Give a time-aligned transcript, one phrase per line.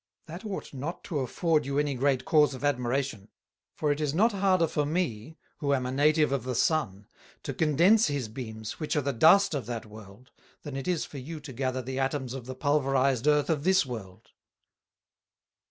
[0.25, 3.29] That ought not to afford you any great Cause of Admiration;
[3.75, 7.05] for it is not harder for me, who am a Native of the Sun,
[7.43, 10.31] to condense his Beams, which are the Dust of that World,
[10.63, 13.85] than it is for you to gather the Atomes of the pulveriz'd Earth of this
[13.85, 14.31] World."